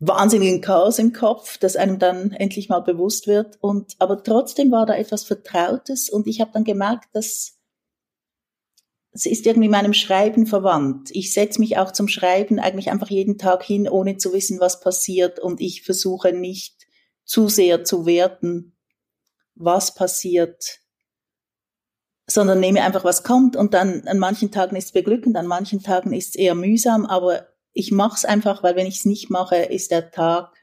[0.00, 3.58] wahnsinnigen Chaos im Kopf, das einem dann endlich mal bewusst wird.
[3.60, 7.58] Und aber trotzdem war da etwas Vertrautes und ich habe dann gemerkt, dass
[9.10, 11.10] es ist irgendwie meinem Schreiben verwandt.
[11.12, 14.80] Ich setze mich auch zum Schreiben eigentlich einfach jeden Tag hin, ohne zu wissen, was
[14.80, 15.40] passiert.
[15.40, 16.86] Und ich versuche nicht
[17.24, 18.76] zu sehr zu werten,
[19.54, 20.80] was passiert,
[22.30, 23.56] sondern nehme einfach, was kommt.
[23.56, 27.06] Und dann an manchen Tagen ist es beglückend, an manchen Tagen ist es eher mühsam.
[27.06, 30.54] Aber ich mache es einfach, weil wenn ich es nicht mache, ist der Tag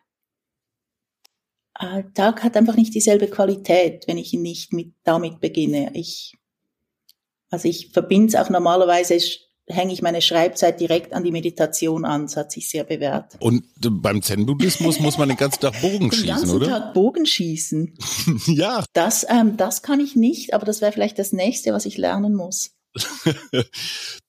[1.79, 5.91] äh, Tag hat einfach nicht dieselbe Qualität, wenn ich ihn nicht mit damit beginne.
[5.93, 6.37] Ich
[7.51, 9.17] also ich verbinde es auch normalerweise,
[9.67, 12.23] hänge ich meine Schreibzeit direkt an die Meditation an.
[12.23, 13.35] Das hat sich sehr bewährt.
[13.39, 16.65] Und beim Zen-Buddhismus muss man den ganzen Tag Bogen schießen, oder?
[16.65, 17.97] Den ganzen Tag Bogen schießen.
[18.47, 18.83] ja.
[18.93, 22.35] Das, ähm, das kann ich nicht, aber das wäre vielleicht das nächste, was ich lernen
[22.35, 22.71] muss.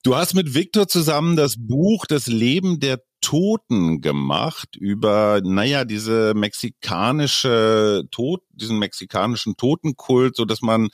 [0.03, 6.33] du hast mit Viktor zusammen das Buch Das Leben der Toten gemacht über, naja, diese
[6.33, 10.89] mexikanische Tod, diesen mexikanischen Totenkult, so dass man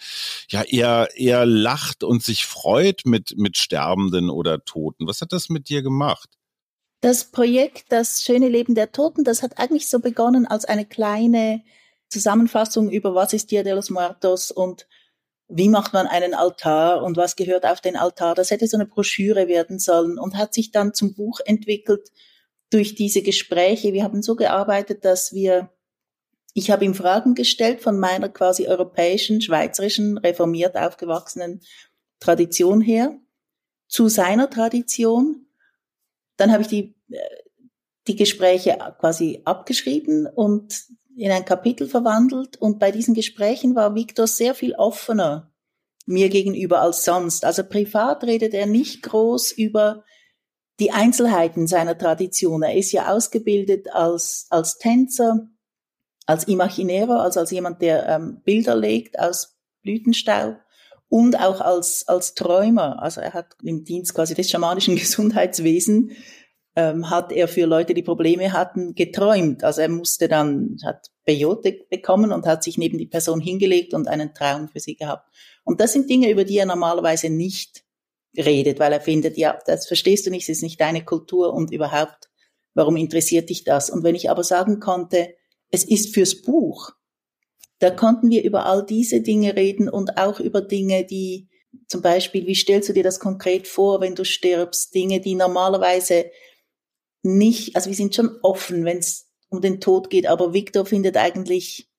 [0.49, 5.07] ja eher, eher lacht und sich freut mit, mit Sterbenden oder Toten.
[5.07, 6.29] Was hat das mit dir gemacht?
[7.01, 11.61] Das Projekt Das schöne Leben der Toten, das hat eigentlich so begonnen als eine kleine
[12.07, 14.87] Zusammenfassung über was ist Dia de los Muertos und
[15.47, 18.35] wie macht man einen Altar und was gehört auf den Altar.
[18.35, 22.11] Das hätte so eine Broschüre werden sollen und hat sich dann zum Buch entwickelt
[22.69, 23.93] durch diese Gespräche.
[23.93, 25.69] Wir haben so gearbeitet, dass wir,
[26.53, 31.61] ich habe ihm Fragen gestellt von meiner quasi europäischen, schweizerischen, reformiert aufgewachsenen
[32.19, 33.17] Tradition her
[33.87, 35.45] zu seiner Tradition.
[36.37, 37.19] Dann habe ich die, äh,
[38.07, 44.27] die Gespräche quasi abgeschrieben und in ein Kapitel verwandelt und bei diesen Gesprächen war Victor
[44.27, 45.51] sehr viel offener
[46.05, 47.45] mir gegenüber als sonst.
[47.45, 50.03] Also privat redet er nicht groß über
[50.79, 52.63] die Einzelheiten seiner Tradition.
[52.63, 55.47] Er ist ja ausgebildet als, als Tänzer,
[56.25, 60.57] als Imaginero, also als jemand, der ähm, Bilder legt aus Blütenstaub
[61.09, 63.01] und auch als, als Träumer.
[63.01, 66.11] Also er hat im Dienst quasi des schamanischen Gesundheitswesen
[66.75, 69.63] ähm, hat er für Leute, die Probleme hatten, geträumt.
[69.63, 74.07] Also er musste dann, hat Peyote bekommen und hat sich neben die Person hingelegt und
[74.07, 75.29] einen Traum für sie gehabt.
[75.63, 77.83] Und das sind Dinge, über die er normalerweise nicht
[78.35, 81.71] redet, weil er findet, ja, das verstehst du nicht, das ist nicht deine Kultur und
[81.71, 82.29] überhaupt,
[82.73, 83.89] warum interessiert dich das?
[83.89, 85.35] Und wenn ich aber sagen konnte,
[85.69, 86.91] es ist fürs Buch,
[87.79, 91.49] da konnten wir über all diese Dinge reden und auch über Dinge, die
[91.87, 94.93] zum Beispiel, wie stellst du dir das konkret vor, wenn du stirbst?
[94.93, 96.25] Dinge, die normalerweise
[97.23, 101.17] nicht, also wir sind schon offen, wenn es um den Tod geht, aber Victor findet
[101.17, 101.89] eigentlich,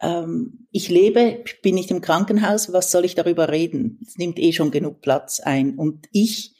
[0.00, 4.00] ähm, ich lebe, bin nicht im Krankenhaus, was soll ich darüber reden?
[4.06, 5.76] Es nimmt eh schon genug Platz ein.
[5.76, 6.54] Und ich,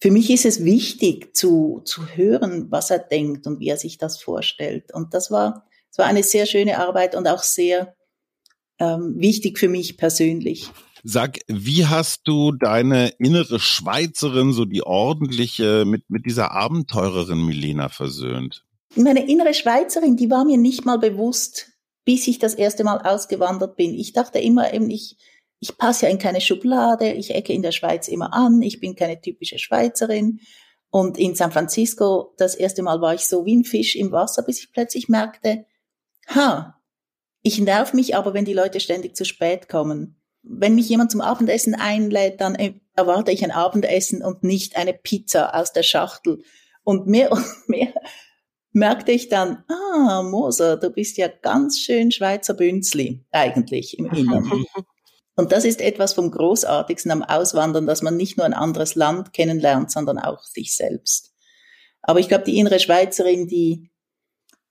[0.00, 3.98] für mich ist es wichtig zu, zu hören, was er denkt und wie er sich
[3.98, 4.92] das vorstellt.
[4.92, 7.94] Und das war, das war eine sehr schöne Arbeit und auch sehr
[8.78, 10.70] ähm, wichtig für mich persönlich.
[11.08, 17.88] Sag, wie hast du deine innere Schweizerin, so die ordentliche, mit, mit dieser Abenteurerin Milena
[17.88, 18.64] versöhnt?
[18.96, 21.68] Meine innere Schweizerin, die war mir nicht mal bewusst,
[22.04, 23.94] bis ich das erste Mal ausgewandert bin.
[23.94, 25.16] Ich dachte immer eben, ich,
[25.60, 28.96] ich passe ja in keine Schublade, ich ecke in der Schweiz immer an, ich bin
[28.96, 30.40] keine typische Schweizerin.
[30.90, 34.42] Und in San Francisco, das erste Mal war ich so wie ein Fisch im Wasser,
[34.42, 35.66] bis ich plötzlich merkte,
[36.34, 36.80] ha,
[37.42, 41.20] ich nerv mich aber, wenn die Leute ständig zu spät kommen wenn mich jemand zum
[41.20, 42.56] Abendessen einlädt, dann
[42.94, 46.42] erwarte ich ein Abendessen und nicht eine Pizza aus der Schachtel.
[46.84, 47.92] Und mehr und mehr
[48.72, 54.64] merkte ich dann, ah, Moser, du bist ja ganz schön Schweizer Bünzli, eigentlich im Inneren.
[55.38, 59.34] Und das ist etwas vom Großartigsten am Auswandern, dass man nicht nur ein anderes Land
[59.34, 61.34] kennenlernt, sondern auch sich selbst.
[62.00, 63.90] Aber ich glaube, die innere Schweizerin, die,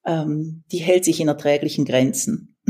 [0.05, 2.57] ähm, die hält sich in erträglichen Grenzen.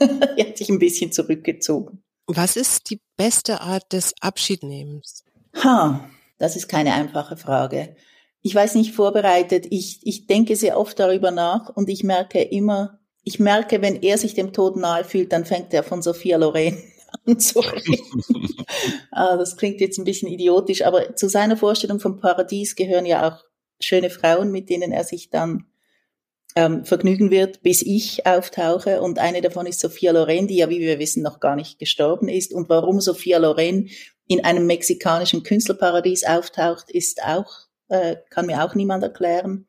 [0.00, 2.04] die hat sich ein bisschen zurückgezogen.
[2.36, 5.24] Was ist die beste Art des Abschiednehmens?
[5.64, 7.96] Ha, das ist keine einfache Frage.
[8.42, 9.66] Ich weiß nicht vorbereitet.
[9.70, 14.16] Ich, ich denke sehr oft darüber nach und ich merke immer, ich merke, wenn er
[14.16, 16.78] sich dem Tod nahe fühlt, dann fängt er von Sophia Loren
[17.26, 17.98] an zu reden.
[19.10, 23.28] ah, das klingt jetzt ein bisschen idiotisch, aber zu seiner Vorstellung vom Paradies gehören ja
[23.28, 23.44] auch
[23.80, 25.66] schöne Frauen, mit denen er sich dann
[26.56, 29.00] ähm, vergnügen wird, bis ich auftauche.
[29.00, 32.28] Und eine davon ist Sophia Loren, die ja, wie wir wissen, noch gar nicht gestorben
[32.28, 32.52] ist.
[32.52, 33.90] Und warum Sophia Loren
[34.26, 37.50] in einem mexikanischen Künstlerparadies auftaucht, ist auch,
[37.88, 39.66] äh, kann mir auch niemand erklären.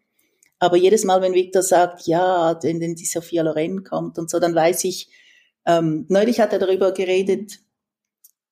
[0.60, 4.54] Aber jedes Mal, wenn Victor sagt, ja, denn die Sophia Loren kommt und so, dann
[4.54, 5.10] weiß ich,
[5.66, 7.60] ähm, neulich hat er darüber geredet,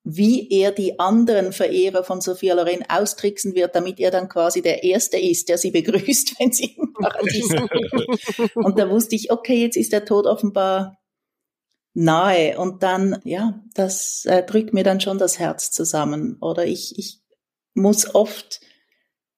[0.02, 4.82] wie er die anderen Verehrer von Sophia Loren austricksen wird, damit er dann quasi der
[4.82, 7.70] Erste ist, der sie begrüßt, wenn sie im Paradies sind.
[8.56, 10.98] Und da wusste ich, okay, jetzt ist der Tod offenbar
[11.92, 12.58] nahe.
[12.58, 16.38] Und dann, ja, das äh, drückt mir dann schon das Herz zusammen.
[16.40, 17.18] Oder ich, ich
[17.74, 18.60] muss oft,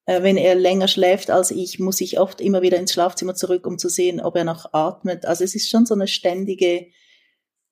[0.05, 3.67] äh, wenn er länger schläft als ich, muss ich oft immer wieder ins Schlafzimmer zurück,
[3.67, 5.25] um zu sehen, ob er noch atmet.
[5.25, 6.87] Also es ist schon so eine ständige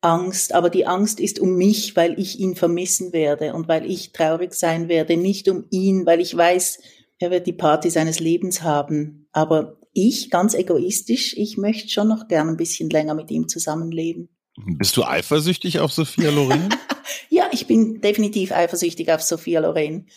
[0.02, 4.12] Angst, aber die Angst ist um mich, weil ich ihn vermissen werde und weil ich
[4.12, 6.80] traurig sein werde, nicht um ihn, weil ich weiß,
[7.20, 9.28] er wird die Party seines Lebens haben.
[9.32, 14.30] Aber ich, ganz egoistisch, ich möchte schon noch gern ein bisschen länger mit ihm zusammenleben.
[14.78, 16.70] Bist du eifersüchtig auf Sophia Loren?
[17.30, 20.08] ja, ich bin definitiv eifersüchtig auf Sophia Loren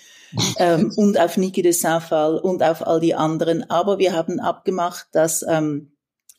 [0.58, 3.68] ähm, und auf Niki de Saint-Phal und auf all die anderen.
[3.70, 5.93] Aber wir haben abgemacht, dass ähm,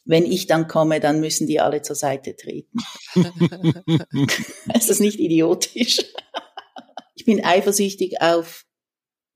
[0.05, 2.79] wenn ich dann komme, dann müssen die alle zur Seite treten.
[4.73, 5.99] ist das nicht idiotisch?
[7.15, 8.65] ich bin eifersüchtig auf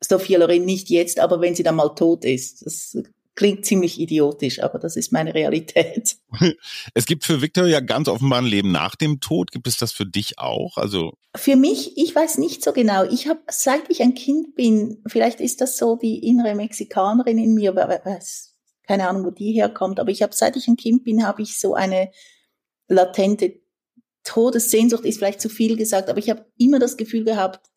[0.01, 2.65] Sophia Loren nicht jetzt, aber wenn sie dann mal tot ist.
[2.65, 2.95] Das
[3.35, 6.17] klingt ziemlich idiotisch, aber das ist meine Realität.
[6.93, 9.51] Es gibt für Victor ja ganz offenbar ein Leben nach dem Tod.
[9.51, 10.77] Gibt es das für dich auch?
[10.77, 13.03] Also für mich, ich weiß nicht so genau.
[13.05, 17.53] Ich habe, seit ich ein Kind bin, vielleicht ist das so die innere Mexikanerin in
[17.53, 18.55] mir, weiß,
[18.89, 21.59] keine Ahnung, wo die herkommt, aber ich habe, seit ich ein Kind bin, habe ich
[21.59, 22.09] so eine
[22.87, 23.59] latente
[24.23, 27.69] Todessehnsucht, ist vielleicht zu viel gesagt, aber ich habe immer das Gefühl gehabt,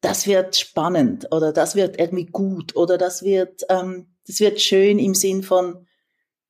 [0.00, 4.98] das wird spannend oder das wird irgendwie gut oder das wird, ähm, das wird schön
[4.98, 5.86] im Sinn von,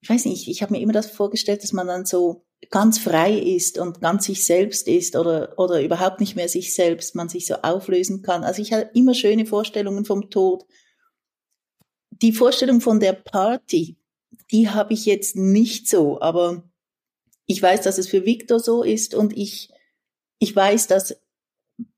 [0.01, 3.39] ich weiß nicht, ich habe mir immer das vorgestellt, dass man dann so ganz frei
[3.39, 7.45] ist und ganz sich selbst ist oder, oder überhaupt nicht mehr sich selbst, man sich
[7.45, 8.43] so auflösen kann.
[8.43, 10.65] Also ich hatte immer schöne Vorstellungen vom Tod
[12.25, 13.99] die Vorstellung von der Party,
[14.51, 16.65] die habe ich jetzt nicht so, aber
[17.45, 19.69] ich weiß, dass es für Victor so ist und ich,
[20.39, 21.21] ich weiß, dass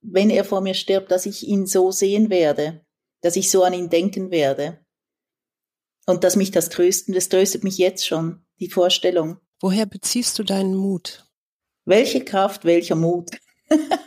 [0.01, 2.85] wenn er vor mir stirbt, dass ich ihn so sehen werde,
[3.21, 4.85] dass ich so an ihn denken werde.
[6.07, 9.37] Und dass mich das trösten, das tröstet mich jetzt schon, die Vorstellung.
[9.61, 11.25] Woher beziehst du deinen Mut?
[11.85, 13.31] Welche Kraft, welcher Mut?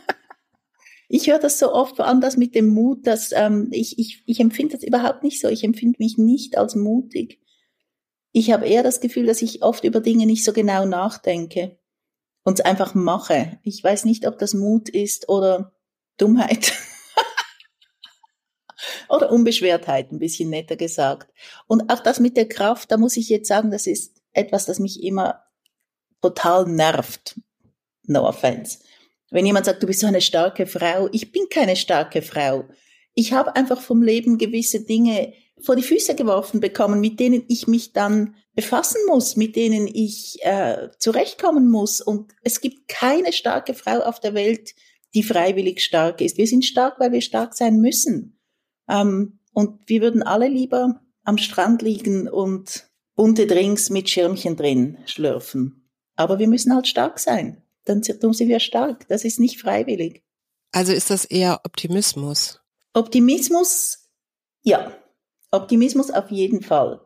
[1.12, 4.76] ich höre das so oft anders mit dem Mut, dass ähm, ich, ich, ich empfinde
[4.76, 5.48] das überhaupt nicht so.
[5.48, 7.40] Ich empfinde mich nicht als mutig.
[8.30, 11.76] Ich habe eher das Gefühl, dass ich oft über Dinge nicht so genau nachdenke
[12.44, 13.58] und es einfach mache.
[13.64, 15.74] Ich weiß nicht, ob das Mut ist oder
[16.16, 16.72] Dummheit.
[19.08, 21.32] oder Unbeschwertheit, ein bisschen netter gesagt.
[21.66, 24.78] Und auch das mit der Kraft, da muss ich jetzt sagen, das ist etwas, das
[24.78, 25.42] mich immer
[26.22, 27.40] total nervt.
[28.04, 28.78] No offense.
[29.30, 32.64] Wenn jemand sagt, du bist so eine starke Frau, ich bin keine starke Frau.
[33.14, 37.66] Ich habe einfach vom Leben gewisse Dinge vor die Füße geworfen bekommen, mit denen ich
[37.66, 42.00] mich dann befassen muss, mit denen ich äh, zurechtkommen muss.
[42.00, 44.74] Und es gibt keine starke Frau auf der Welt,
[45.14, 46.38] die freiwillig stark ist.
[46.38, 48.40] Wir sind stark, weil wir stark sein müssen.
[48.88, 54.98] Ähm, und wir würden alle lieber am Strand liegen und bunte Drinks mit Schirmchen drin
[55.04, 55.90] schlürfen.
[56.16, 59.06] Aber wir müssen halt stark sein dann sind wir stark.
[59.08, 60.22] Das ist nicht freiwillig.
[60.72, 62.60] Also ist das eher Optimismus?
[62.92, 64.08] Optimismus,
[64.62, 64.96] ja.
[65.50, 67.00] Optimismus auf jeden Fall.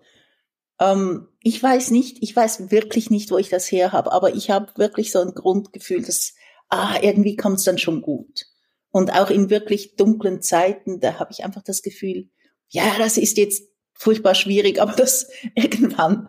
[0.80, 4.50] Ähm, ich weiß nicht, ich weiß wirklich nicht, wo ich das her habe, aber ich
[4.50, 6.34] habe wirklich so ein Grundgefühl, dass,
[6.68, 8.46] ah, irgendwie kommt es dann schon gut.
[8.90, 12.28] Und auch in wirklich dunklen Zeiten, da habe ich einfach das Gefühl,
[12.68, 16.28] ja, das ist jetzt furchtbar schwierig, aber das irgendwann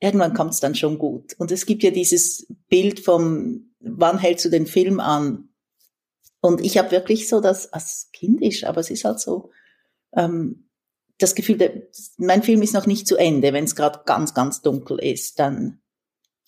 [0.00, 1.34] irgendwann kommt es dann schon gut.
[1.38, 5.48] Und es gibt ja dieses Bild vom, wann hältst du den Film an?
[6.40, 9.50] Und ich habe wirklich so das, als kindisch, aber es ist halt so,
[10.14, 10.68] ähm,
[11.18, 11.82] das Gefühl, der,
[12.18, 15.80] mein Film ist noch nicht zu Ende, wenn es gerade ganz, ganz dunkel ist, dann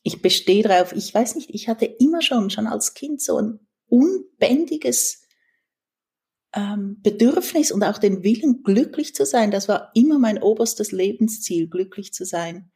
[0.02, 3.58] ich bestehe drauf, ich weiß nicht, ich hatte immer schon, schon als Kind so ein
[3.88, 5.22] unbändiges
[6.54, 9.50] ähm, Bedürfnis und auch den Willen, glücklich zu sein.
[9.50, 12.70] Das war immer mein oberstes Lebensziel, glücklich zu sein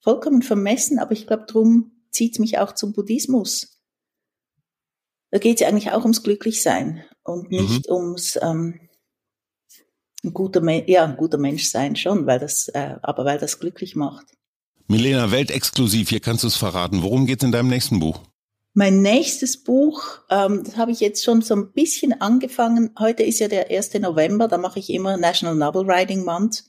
[0.00, 3.80] vollkommen vermessen, aber ich glaube, drum zieht es mich auch zum Buddhismus.
[5.30, 7.58] Da geht es ja eigentlich auch ums Glücklichsein und mhm.
[7.58, 7.94] nicht mhm.
[7.94, 8.80] ums ähm,
[10.24, 13.96] ein guter, ja, ein guter Mensch sein schon, weil das, äh, aber weil das glücklich
[13.96, 14.26] macht.
[14.88, 17.02] Milena, weltexklusiv, hier kannst du es verraten.
[17.02, 18.20] Worum geht es in deinem nächsten Buch?
[18.72, 22.90] Mein nächstes Buch, ähm, das habe ich jetzt schon so ein bisschen angefangen.
[22.98, 23.94] Heute ist ja der 1.
[23.94, 26.64] November, da mache ich immer National Novel Writing Month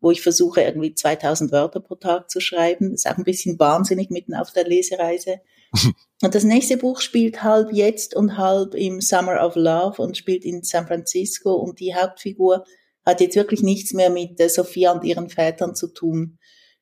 [0.00, 2.90] wo ich versuche, irgendwie 2000 Wörter pro Tag zu schreiben.
[2.90, 5.40] Das ist auch ein bisschen wahnsinnig mitten auf der Lesereise.
[6.22, 10.44] und das nächste Buch spielt halb jetzt und halb im Summer of Love und spielt
[10.44, 12.64] in San Francisco und die Hauptfigur
[13.04, 16.38] hat jetzt wirklich nichts mehr mit der Sophia und ihren Vätern zu tun,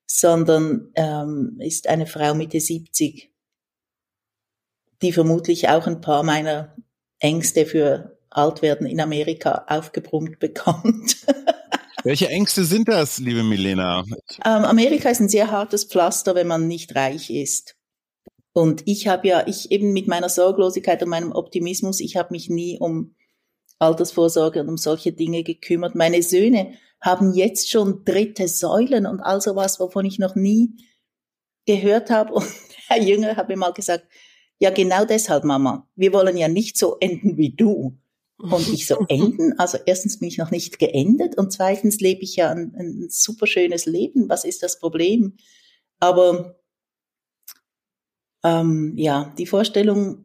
[0.06, 3.30] sondern ähm, ist eine Frau Mitte 70,
[5.02, 6.76] die vermutlich auch ein paar meiner
[7.18, 11.16] Ängste für Altwerden in Amerika aufgebrummt bekommt.
[12.04, 14.04] Welche Ängste sind das, liebe Milena?
[14.44, 17.76] Ähm, Amerika ist ein sehr hartes Pflaster, wenn man nicht reich ist.
[18.52, 22.48] Und ich habe ja, ich eben mit meiner Sorglosigkeit und meinem Optimismus, ich habe mich
[22.48, 23.14] nie um
[23.78, 25.94] Altersvorsorge und um solche Dinge gekümmert.
[25.94, 30.70] Meine Söhne haben jetzt schon dritte Säulen und all sowas, wovon ich noch nie
[31.66, 32.32] gehört habe.
[32.34, 32.46] Und
[32.88, 34.06] Herr Jünger hat mir mal gesagt,
[34.58, 37.96] ja genau deshalb, Mama, wir wollen ja nicht so enden wie du.
[38.38, 42.36] Und ich so enden, also erstens bin ich noch nicht geendet und zweitens lebe ich
[42.36, 44.28] ja ein, ein super schönes Leben.
[44.28, 45.36] Was ist das Problem?
[45.98, 46.56] Aber
[48.44, 50.24] ähm, ja, die Vorstellung,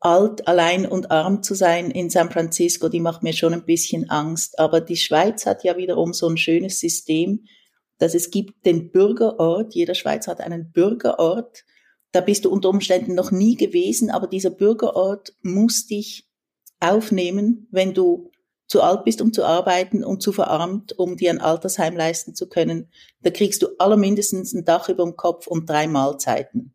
[0.00, 4.10] alt, allein und arm zu sein in San Francisco, die macht mir schon ein bisschen
[4.10, 4.58] Angst.
[4.58, 7.46] Aber die Schweiz hat ja wiederum so ein schönes System,
[7.98, 9.74] dass es gibt den Bürgerort.
[9.74, 11.64] Jeder Schweizer hat einen Bürgerort.
[12.12, 16.25] Da bist du unter Umständen noch nie gewesen, aber dieser Bürgerort muss dich
[16.80, 18.30] aufnehmen, wenn du
[18.66, 22.48] zu alt bist, um zu arbeiten und zu verarmt, um dir ein Altersheim leisten zu
[22.48, 22.90] können.
[23.20, 26.74] Da kriegst du allermindestens ein Dach über dem Kopf und drei Mahlzeiten.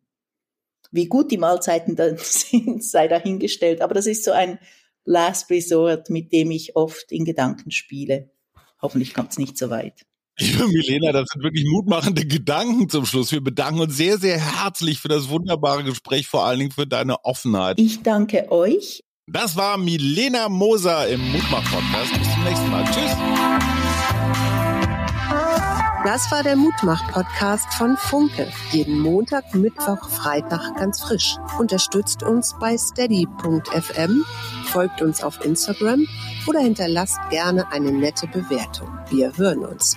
[0.90, 3.82] Wie gut die Mahlzeiten dann sind, sei dahingestellt.
[3.82, 4.58] Aber das ist so ein
[5.04, 8.30] Last Resort, mit dem ich oft in Gedanken spiele.
[8.80, 10.02] Hoffentlich kommt es nicht so weit.
[10.38, 13.32] Liebe Milena, das sind wirklich mutmachende Gedanken zum Schluss.
[13.32, 17.24] Wir bedanken uns sehr, sehr herzlich für das wunderbare Gespräch, vor allen Dingen für deine
[17.24, 17.78] Offenheit.
[17.78, 19.02] Ich danke euch.
[19.28, 22.12] Das war Milena Moser im Mutmach-Podcast.
[22.18, 22.84] Bis zum nächsten Mal.
[22.86, 23.16] Tschüss.
[26.04, 28.48] Das war der Mutmach-Podcast von Funke.
[28.72, 31.36] Jeden Montag, Mittwoch, Freitag ganz frisch.
[31.56, 34.24] Unterstützt uns bei steady.fm,
[34.64, 36.08] folgt uns auf Instagram
[36.48, 38.88] oder hinterlasst gerne eine nette Bewertung.
[39.08, 39.96] Wir hören uns.